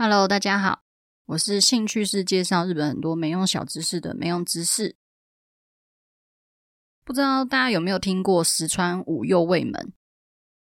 [0.00, 0.84] Hello，大家好，
[1.26, 4.94] 我是兴趣是介绍日本很多没用小知识的没用知识。
[7.04, 9.92] 不知道大家有没有听过石川五右卫门？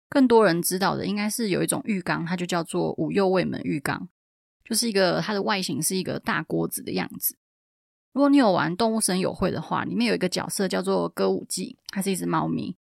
[0.09, 4.09] 更多人知道的应该是有一种浴缸，它就叫做五右卫门浴缸，
[4.65, 7.37] 就是一个它的外形是一个大锅子的样子。
[8.11, 12.75] 如果你有玩动物神友会的话，里面有一个角色叫做歌舞伎，它是一只猫咪，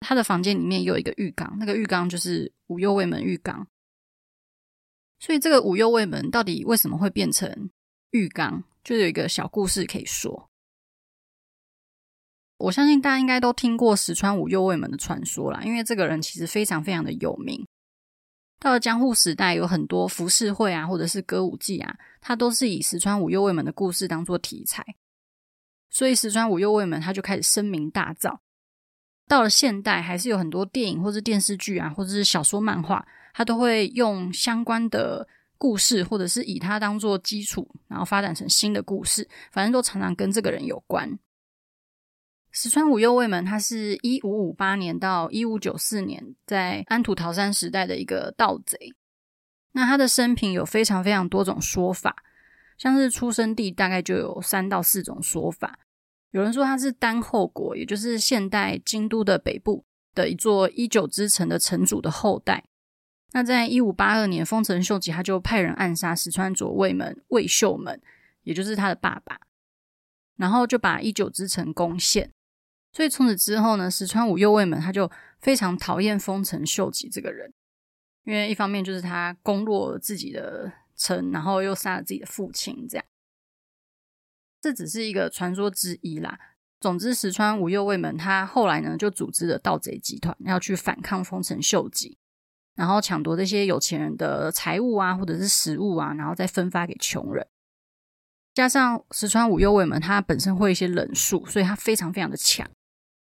[0.00, 3.66] 它的房间里面有一个浴缸，那个浴缸就是五右卫门浴缸。
[5.24, 7.70] 所以这个五右卫门到底为什么会变成
[8.10, 8.62] 浴缸？
[8.82, 10.50] 就有一个小故事可以说。
[12.58, 17.66] 我相信大家应该都听过石川五右卫门的传说啦，因为这个人其实非常非常的有名。
[18.60, 24.84] 到了江户时代，有很多浮世绘啊，或者是歌舞伎啊，它都是以石川五右卫门的故事当做题材。
[25.88, 28.40] 所以石川五右卫门他就开始声名大噪。
[29.26, 33.06] 到了现代，还是有很多电影或者电视剧啊，或者是小说漫画。
[33.32, 35.26] 他都会用相关的
[35.58, 39.28] 故事，或者是以他当做基础，然后发展成新的故事。
[39.50, 41.18] 反正都常常跟这个人有关。
[42.52, 48.94] 石川五右卫门，他是一五五八年到一五九四年在安土桃山时代的一个盗贼。
[49.72, 52.22] 那他的生平有非常非常多种说法，
[52.78, 55.80] 像是出生地大概就有三到四种说法。
[56.34, 59.84] 有人说他是丹后国，也就是现代京都的北部
[60.16, 62.64] 的一座一九之城的城主的后代。
[63.30, 68.02] 那在一五八二年，丰臣秀吉他就派人暗杀石川左卫门卫秀门，
[68.42, 69.38] 也就是他的爸爸，
[70.36, 72.28] 然后就把一九之城攻陷。
[72.92, 77.52] 所以从此之后呢，石川五右卫门他就非常讨厌丰臣秀吉这个人，
[78.24, 83.06] 因为一方面就是他攻落自己的城，然后又杀了自己的父亲，这样。
[84.64, 86.38] 这只是一个传说之一啦。
[86.80, 92.16] 总之，石川五右卫门他后来呢，就组织了盗贼集团，要去反抗丰臣秀吉。
[92.74, 97.46] 然后抢夺这些有钱人的财物啊，或者是食物啊，然后再分发给穷人。
[98.54, 102.66] 加上石川五右卫门他本身会一些忍术，所以他非常非常的强。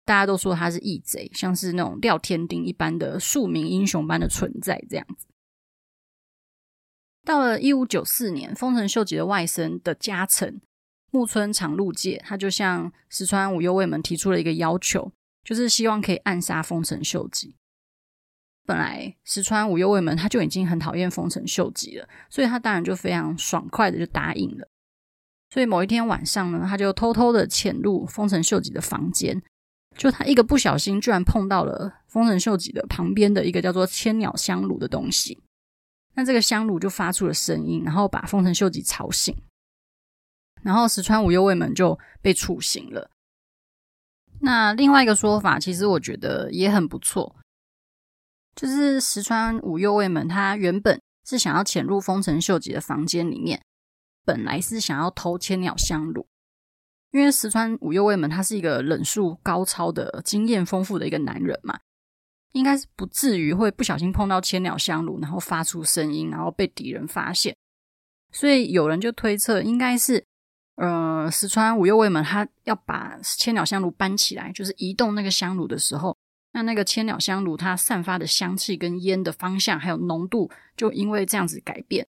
[0.05, 5.29] 大家都说他是义贼，像是那种廖天丁一般的庶民英雄般的存在这样子。
[7.25, 10.61] 到了一五九四年，丰臣秀吉的外甥的家臣
[11.11, 15.11] 木村长鹿介，他就向石川五右卫门提出了一个要求，
[15.43, 17.55] 就是希望可以暗杀丰臣秀吉。
[18.67, 24.69] 本来石川五右卫门他就已经很讨厌丰臣秀吉了，所以他当然就非常爽快的就答应了。
[25.51, 29.43] 所以某一天晚上呢，他就偷偷的潜入丰臣秀吉的房间，
[29.97, 35.39] 就他一个不小心，居然碰到了丰臣秀吉的旁边的一个叫做千鸟香炉的东西。
[36.13, 39.35] 那这个香炉就发出了声音，然后把丰臣秀吉吵醒，
[40.63, 43.11] 然后石川五右卫门就被处刑了。
[44.41, 47.37] 那另外一个说法，其实我觉得也很不错。
[48.55, 53.63] 就是石川五右卫门，他原本是想要潜入丰臣秀吉的房间里面，
[54.25, 56.27] 本来是想要偷千鸟香炉，
[57.13, 61.79] 因为石川五右卫门他是一个忍术高超的、经验丰富的一个男人嘛，
[62.53, 67.57] 应该是不至于会不小心碰到千鸟香炉，然后发出声音，然后被敌人发现。
[68.33, 70.25] 所以有人就推测，应该是
[70.79, 76.17] 呃石川五右卫门他要把千鸟香炉搬起来，就是移动那个香炉的时候。
[76.53, 82.07] 那那个千鸟香炉，它散发的香气跟烟的方向还有浓度，就因为这样子改变，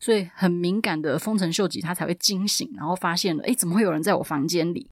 [0.00, 4.88] 所以很敏感的丰臣秀吉他才会惊醒，然后发现了，诶，怎么会有人在我房间里？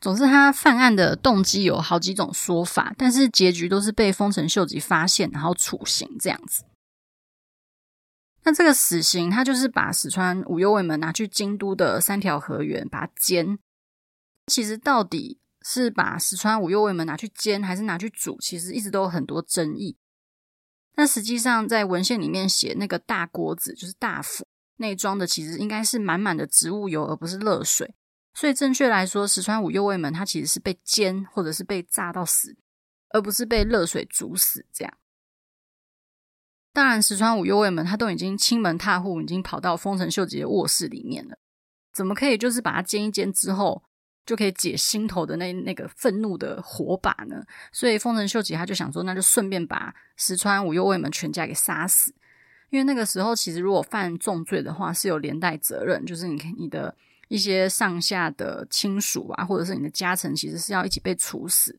[0.00, 6.64] 总之，他犯案的动机有好几种说法，但是结局都是被丰臣秀吉发现，然后处刑这样子。
[8.44, 13.58] 那这个死刑，他就是把石川五右卫门拿去京都的三条河原把它煎。
[14.46, 15.40] 其实到底。
[15.66, 18.36] 是把石川五右卫门拿去煎，还是拿去煮？
[18.38, 19.96] 其实一直都有很多争议。
[20.94, 24.46] 但实际上，在文献里面写那个大锅子就是大釜
[24.76, 27.94] 内装的，其实应该是满满的植物油，而不是热水。
[28.34, 32.58] 所以正确来说，石川五右卫门他其实是被煎，或者是被炸到死，
[33.08, 34.66] 而不是被热水煮死。
[34.70, 34.98] 这样。
[36.74, 41.38] 当然，石川五右卫门他都已经亲门踏户，已经跑到丰臣秀吉的卧室里面了，
[41.94, 43.84] 怎么可以就是把他煎一煎之后，
[44.26, 52.12] 就可以解心头的那那个愤怒的火把呢，所以丰臣秀吉他就想说，那就顺便把石川五右卫门全家给杀死，
[52.70, 56.92] 因为那个时候其实如果犯重罪的话是有连带责任，就是你你的
[57.28, 61.78] 一些上下的亲属啊，或者是你的家臣，其实是要一起被处死。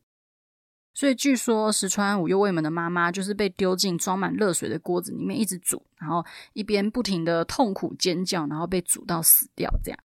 [0.96, 10.00] 所以据说石川五右卫门的妈妈就是被丢进装满热水的锅子里面一直煮，然后一边不停的痛苦尖叫，然后被煮到死掉这样。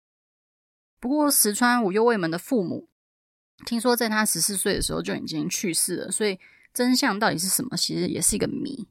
[1.00, 2.89] 不过，石川五右卫门的父母
[3.68, 6.39] 听说，在他十四岁的时候就已经去世了，所以
[6.74, 8.88] 真相到底是什么，其实也是一个谜。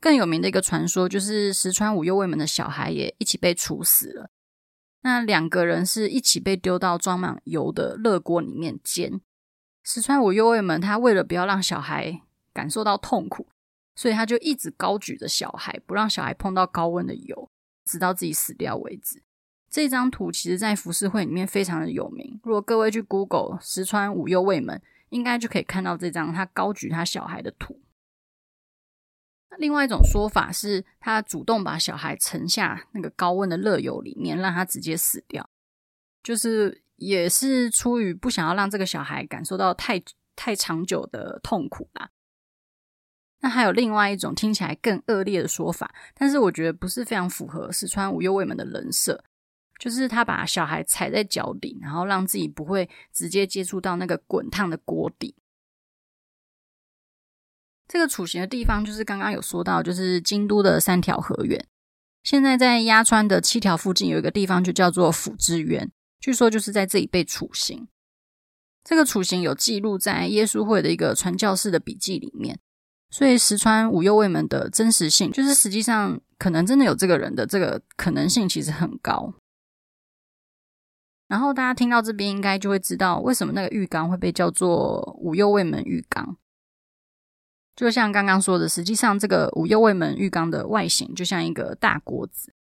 [0.00, 4.30] 更有名的一个传说就是石川五右卫门的小孩也一起被处死了。
[5.00, 9.20] 那两个人是一起被丢到装满油的热锅里面煎。
[9.84, 12.22] 石川五右卫门他为了不要让小孩
[12.52, 13.46] 感受到痛苦，
[13.94, 17.50] 所以他就一直高举着小孩，不让小孩碰到高温的油，
[17.84, 19.22] 直到自己死掉为止。
[19.68, 22.40] 这张图其实，在浮世绘里面非常的有名。
[22.44, 27.80] 如果各位去 Google 石川五右卫门，应该就可以看到这张他高举他小孩的图。
[29.58, 35.48] 另外一种说法是，他主动把小孩沉下那个高温的热油里面，让他直接死掉，
[36.22, 40.02] 就是也是出于不想要让这个小孩感受到太
[40.36, 42.10] 太长久的痛苦啦。
[43.40, 49.22] 那还有另外一种听起来更恶劣的说法，但是我觉得不是非常符合四川五右卫门的人设，
[49.78, 55.34] 就是他把小孩踩在脚底，然后让自己不会直接接触到那个滚烫的锅底。
[57.86, 61.68] 这个处刑的地方就是刚刚有说到，就是京都的三条河原。
[62.22, 65.92] 现在在鸭川的七条附近有一个地方，就叫做府之渊，
[66.24, 67.86] 据说就是在这里被处刑。
[68.82, 72.58] 这个处刑有记录在耶稣会的一个传教士的笔记里面，
[73.10, 79.34] 所以石川五右卫门的真实性，就是实际上可能真的有这个人的这个可能性，其实很高。
[81.28, 86.38] 然后大家听到这边，应该就会知道为什么那个浴缸会被叫做五右卫门浴缸。
[87.76, 92.54] 就像刚刚说的，实际上这个五右卫门浴缸的外形就像一个大锅子，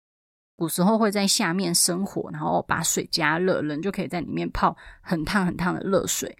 [0.55, 6.35] 古时候会在下面生火，然后把水加热，人就可以在里面泡很烫很烫的热水。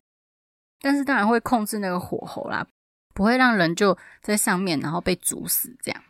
[0.80, 2.68] 但是当然会控制那个火候啦，
[3.14, 6.04] 不会让人就在上面然后被煮死这样。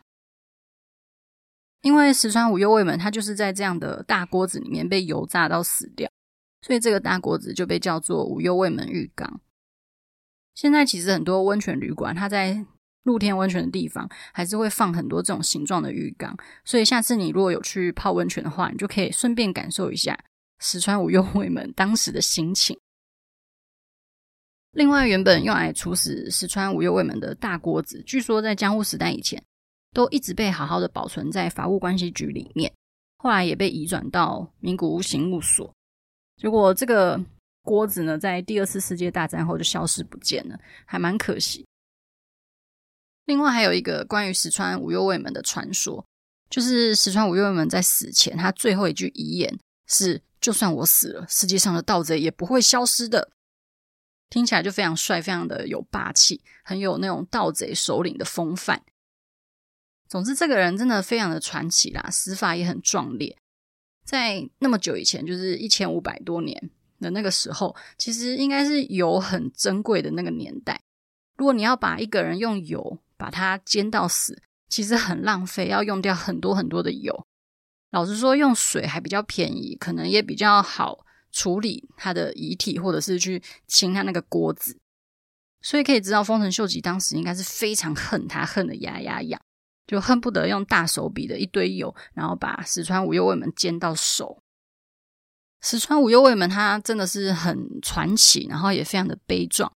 [1.82, 6.10] 因为石川五右卫门他就是在这样的大锅子里面被油炸到死掉，
[6.62, 9.42] 所以这个大锅子就被叫做五右卫门浴缸。
[10.56, 12.66] 现在其实很多温泉旅馆，它在
[13.04, 16.36] 露天温泉的地方，还是会放很多这种形状的浴缸。
[16.66, 20.18] 所以下次你如果有去泡温泉的话，你就可以顺便感受一下
[20.60, 22.78] 石川五右卫门当时的心情。
[24.72, 29.44] 另外，原本用来处死石川五右卫门的大锅子，据说在江户时代以前，
[29.94, 32.72] 都一直被好好的保存在法务关系局里面，
[33.18, 35.74] 后来也被移转到名古屋刑务所。
[36.38, 37.24] 结果这个。
[37.66, 41.66] 锅子呢，在第二次世界大战后就消失不见了，还蛮可惜。
[43.26, 46.06] 另外还有一个关于石川五右卫门的传说，
[46.50, 53.32] 就是石川五右卫门在死前，他最后一句遗言是：“就算我死了，世界上的盗贼也不会消失的。”
[54.30, 58.84] 听起来就非常帅，非常的有霸气，很有那种盗贼首领的风范。
[60.08, 63.38] 总之，这个人真的非常的传奇啦，死法也很壮烈。
[64.04, 66.72] 在那么久以前，就是一千五百多年。
[67.00, 70.82] 的那个时候，其实应该是油很珍贵的那个年代。
[71.36, 77.26] 如果你要把一个人用油把它煎到死，其实很浪费，要用掉很多很多的油。
[77.92, 84.78] 老实说，用水还比较便宜，可能也比较好处理他的遗体，或者是去清他那个锅子。
[85.62, 89.40] 所以可以知道，丰臣秀吉当时应该是非常恨他，恨得牙牙痒，
[89.88, 94.44] 就恨不得用大手笔的一堆油，然后把石川五右卫门煎到熟。
[95.62, 99.72] 石川五右卫门他真的是很传奇，然后也非常的悲壮，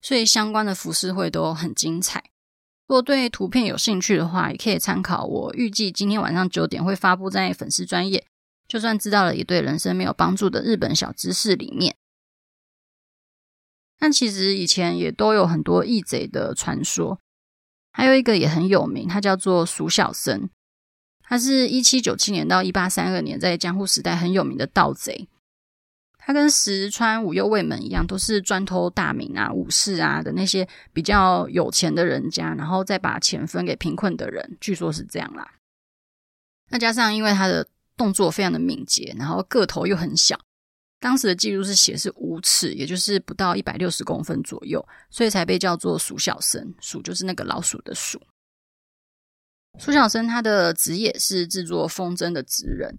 [0.00, 2.24] 所以相关的浮世绘都很精彩。
[2.88, 8.26] 如果对图片有兴趣的话，也可以参考我预计今天晚上九点会发布在粉丝专业。
[8.66, 11.96] 就算知道了也对人生没有帮助的日本小知识里面，
[13.98, 17.18] 但其实以前也都有很多义贼的传说，
[17.92, 20.48] 还有一个也很有名，它叫做鼠小生。
[21.22, 25.28] 他是一七九七年到一八三二年在江户时代很有名的盗贼。
[26.28, 34.58] 他跟石川五右卫门一样，都是专偷大名啊、武士啊的那些比较有钱的人家，然后再把钱分给贫困的人。
[34.60, 35.54] 据说是这样啦。
[36.68, 37.66] 那加上因为他的
[37.96, 40.38] 动作非常的敏捷，然后个头又很小，
[41.00, 46.74] 当时的记录是写是五尺，也就是不到一百六十公分左右，所以才被叫做鼠小生。
[46.78, 48.20] 鼠就是那个老鼠的鼠。
[49.78, 52.94] 鼠小生他的职业是制作风筝的职人，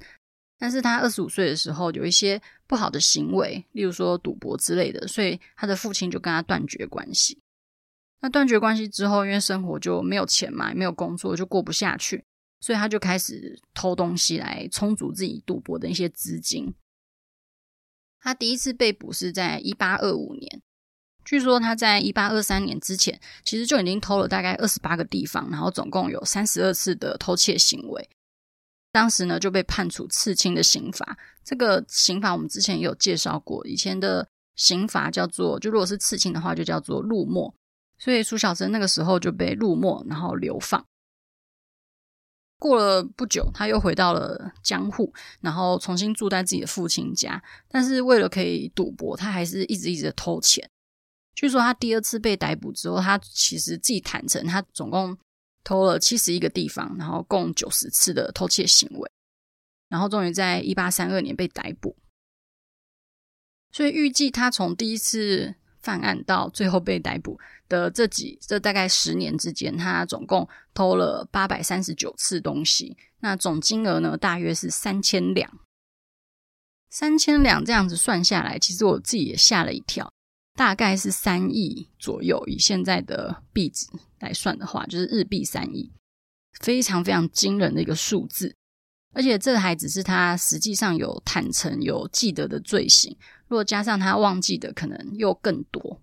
[0.60, 7.39] 但是他二十五岁的时候有一些不好的行为，例如说赌博之类的，所以他的父亲就跟他断绝关系。
[8.20, 12.25] 那断绝关系之后，因为生活就没有钱嘛，也没有工作，就过不下去，
[12.60, 16.74] 所以他就开始偷东西来充足自己赌博的一些资金。
[18.20, 20.62] 他第一次被捕是在一八二五年。
[21.24, 28.10] 据说他在一八二三年之前，其实就已经偷了大概二十八个地方，然后总共有三十二次的偷窃行为。
[28.91, 31.17] 当时呢就被判处刺青的刑罚。
[31.43, 37.53] 这个刑罚我们之前也有介绍过，以前的刑罚叫做，就如果是刺青的话，就叫做入墨。
[37.98, 40.86] 所以苏小生那个时候就被入墨，然后流放。
[42.58, 47.41] 过了不久，他又回到了江户，然后重新住在自己的父亲家。
[47.69, 50.69] 但是为了可以赌博，他还是一直一直的偷钱。
[51.34, 55.17] 据说他第二次被逮捕之后，他其实自己坦诚，他总共
[55.63, 59.12] 偷了七十一个地方，然后共九十次的偷窃行为，
[59.88, 61.96] 然后终于在一八三二年被逮捕。
[63.72, 75.60] 所以预计他从第一次犯案到最后被逮捕的这几这大概十年之间，他总共偷了八百三十九次东西，那总金额呢，大约是三千两。
[76.89, 80.12] 三千两这样子算下来，其实我自己也吓了一跳。
[80.60, 83.88] 大概是三亿左右，以现在的币值
[84.20, 85.89] 来算的话，就是日币三亿，
[86.60, 88.54] 非常非常惊人的一个数字。
[89.13, 96.01] 而且这还只是他实际上有坦诚、有记得的罪行，如果加上他忘记的，可能又更多。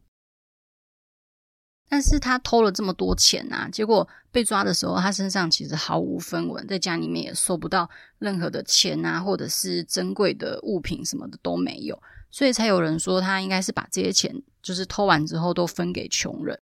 [1.90, 12.02] 但是他偷了这么多钱啊，结果被抓的时候，他身上其实毫无分文，在家里面也搜不到任何的钱啊，或者是珍贵的物品什么的都没有。
[12.30, 16.60] 所以才有人说他应该是把这些钱就是偷完之后都分给穷人，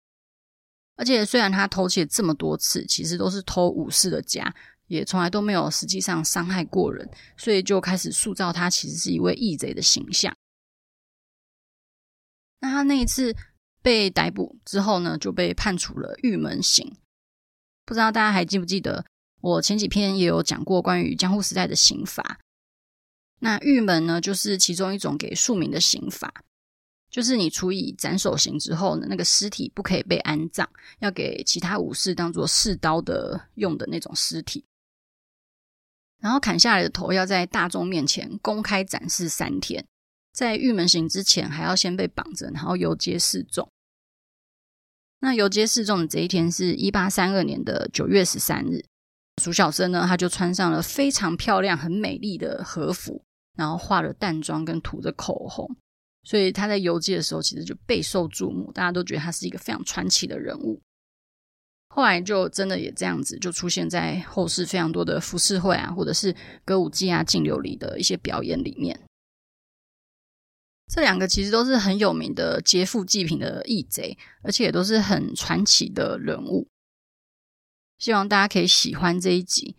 [0.95, 4.53] 而且虽然他偷窃这么多次，其实都是偷武士的家，
[4.87, 10.35] 也从来都没有实际上伤害过人，所以就开始塑造他其实是一位义贼的形象。
[12.61, 13.35] 那他那一次
[13.81, 16.95] 被逮捕之后呢，就被判处了狱门刑。
[17.85, 19.05] 不知道大家还记不记得，
[19.41, 22.39] 我前几篇也有讲过关于江户时代的刑罚。
[23.39, 26.33] 那玉门呢，就是其中一种给庶民的刑罚，
[27.09, 30.69] 就是你处以斩首刑之后呢，那个尸体不可以被安葬，
[30.99, 34.65] 要给其他武士当做试刀的用的那种尸体。
[36.19, 39.87] 然后砍下来的头要在大众面前公开展示三天，
[40.33, 43.71] 在玉门刑之前还要先被绑着，然后游街示众。
[45.21, 48.83] 那游街示众的这一天是一八三二年的九月十三日，
[49.41, 53.23] 鼠小生呢，他就穿上了非常漂亮、很美丽的和服。
[53.59, 55.69] 然后化了淡妆跟涂着口红，
[56.23, 60.81] 所以他在游街的时候其实就备受注目，大家都觉得他是一个非常传奇的人物。
[61.89, 68.97] 后来就真的也这样子，就出现在后世非常多的浮世绘啊，或者是歌舞伎啊、净琉璃的一些表演里面。
[70.87, 76.69] 这两个其实都是很有名的劫富济贫的义贼，而且也都是很传奇的人物。
[77.97, 79.75] 希望大家可以喜欢这一集。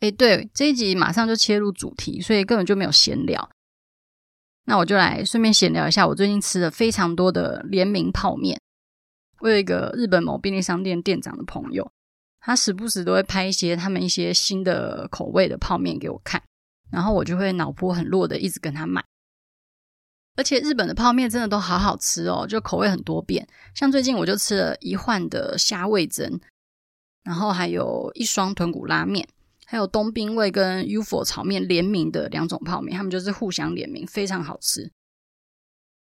[0.00, 3.50] 诶，对，这一集马上就切入主题，所以根本就没有闲聊。
[4.64, 8.58] 那我就来顺便闲聊一下，我最近吃了非常多的联名泡面。
[9.40, 11.90] 我有一个日本某便利商店店长的朋友，
[12.40, 16.42] 他时不时都会拍一些他们一些新的口味的泡面给我看，
[16.90, 19.04] 然后我就会脑波很弱的一直跟他买。
[20.36, 23.46] 而且日本的泡面真的都好好吃哦，就口味很多变。
[23.74, 26.40] 像最近我就吃了一贯的虾味噌，
[27.22, 29.28] 然后还有一双豚骨拉面。
[29.70, 34.90] 还有东兵卫跟 UFO 炒面联名的两种泡面，他们就是互相联名，非常好吃。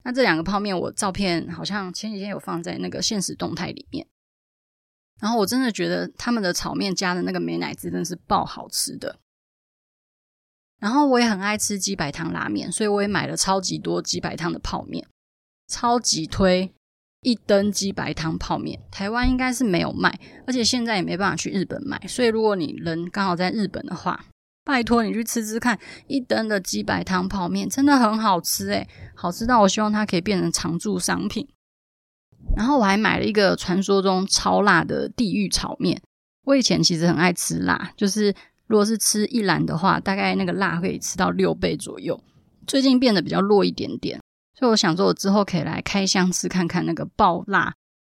[0.03, 4.07] 那这两个泡面，我照片好像前几天有放在那个现实动态里面。
[5.21, 9.19] 然后我真的觉得他们的炒面加的那个美乃滋真的是爆好吃的。
[10.79, 15.07] 然后我也很爱吃鸡白汤拉面，所以我也买了超级多鸡白汤的泡面，
[15.67, 16.73] 超级推。
[17.21, 21.99] 一灯鸡白汤泡面，台湾应该是没有卖，而且现在也没办法去日本买。
[22.07, 24.25] 所以如果你人刚好在日本的话，
[24.63, 31.47] 拜托你去吃吃看一灯的鸡白汤泡面，真的很好吃诶，好吃到我希望它可以变成常驻商品。
[32.55, 36.01] 然后我还买了一个传说中超辣的地狱炒面。
[36.45, 38.33] 我以前其实很爱吃辣，就是
[38.67, 42.23] 如果是吃一兰的话，大概那个辣可以吃到六倍左右。
[42.65, 44.19] 最近变得比较弱一点点。
[44.59, 47.73] 所以我想说，我之后可以来开箱吃看看那个爆辣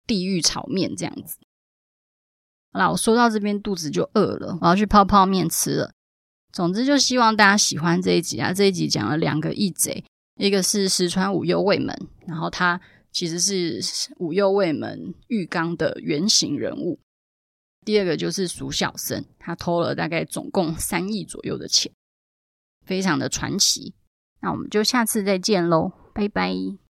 [0.08, 1.38] 地狱炒面这样子。
[2.74, 5.92] 好啦，我说到这边肚子就饿了，我要去泡泡面吃了。
[6.52, 8.52] 总之，就希望大家喜欢这一集啊！
[8.52, 10.04] 这一集讲了两个义贼，
[10.38, 11.96] 一个是石川五右卫门，
[12.26, 12.82] 然后他
[13.12, 13.80] 其实是
[14.18, 16.98] 五右卫门浴缸的原型人物；
[17.86, 21.92] 第二个就是鼠小生，他偷了大概总共三亿左右的钱，
[22.84, 23.94] 非常的传奇。
[24.42, 26.01] 那我们就下次再见喽。
[26.14, 26.91] 拜拜。